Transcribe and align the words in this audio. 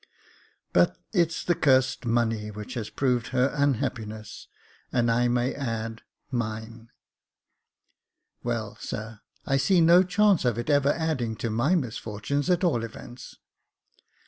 286 0.73 1.13
Jacob 1.13 1.13
Faithful 1.13 1.13
But 1.13 1.19
it's 1.21 1.43
that 1.45 1.61
cursed 1.61 2.05
money 2.07 2.49
which 2.49 2.73
has 2.73 2.89
proved 2.89 3.27
her 3.27 3.53
unhappi 3.55 4.07
ness— 4.07 4.47
and, 4.91 5.11
I 5.11 5.27
may 5.27 5.53
add, 5.53 6.01
mine." 6.31 6.89
"Well, 8.41 8.77
sir, 8.79 9.19
I 9.45 9.57
see 9.57 9.79
no 9.79 10.01
chance 10.01 10.43
of 10.43 10.57
its 10.57 10.71
ever 10.71 10.89
adding 10.91 11.35
to 11.35 11.51
my 11.51 11.75
misfortunes, 11.75 12.49
at 12.49 12.63
all 12.63 12.83
events." 12.83 13.35